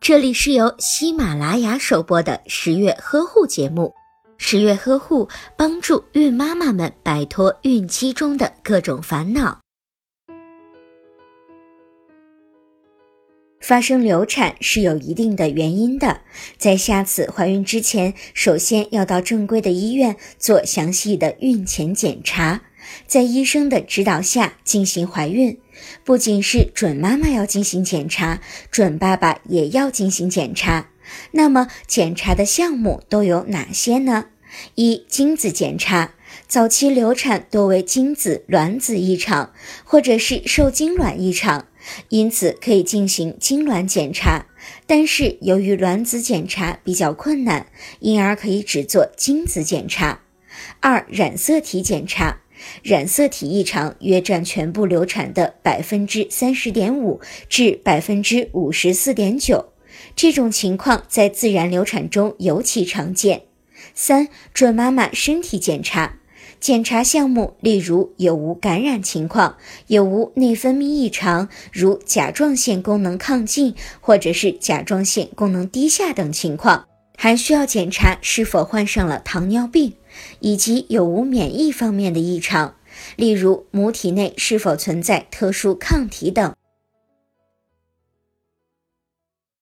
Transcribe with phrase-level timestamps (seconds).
[0.00, 3.94] 这里是由喜马拉雅首播的十月呵护节目。
[4.36, 9.60] 十月呵护帮助孕妈妈们摆脱孕期中的各种烦恼。
[13.60, 16.20] 发生流产是有一定的原因的，
[16.58, 22.60] 在下次怀孕之前，首先要到正规的医院做详细的孕前检查，
[23.06, 25.58] 在医生的指导下进行怀孕。
[26.04, 28.40] 不仅是准妈妈要进行检查，
[28.70, 30.88] 准爸爸也要进行检查。
[31.32, 34.26] 那么检查的项目都有哪些呢？
[34.76, 36.14] 一、精子检查，
[36.46, 39.52] 早期流产多为精子卵子异常，
[39.84, 41.66] 或者是受精卵异常。
[42.08, 44.46] 因此可以进行精卵检查，
[44.86, 47.66] 但是由于卵子检查比较困难，
[48.00, 50.20] 因而可以只做精子检查。
[50.80, 52.40] 二、染色体检查，
[52.82, 59.72] 染色体异常约占全部流产的百分之三十点五至百分之五十四点九，
[60.16, 63.42] 这种情况在自然流产中尤其常见。
[63.94, 66.16] 三、准妈妈身体检查。
[66.60, 76.86] 检查项目例如有无感染情况，有无内分泌异常，如甲状腺功能亢进或者是甲状腺功能低下等情况，
[77.18, 79.92] 还需要检查是否患上了糖尿病，
[80.40, 82.74] 以及有无免疫方面的异常，
[83.16, 86.54] 例如母体内是否存在特殊抗体等。